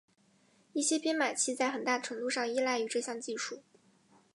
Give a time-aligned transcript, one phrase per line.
[0.73, 3.61] 一些编码器在很大程度上依赖于这项技术。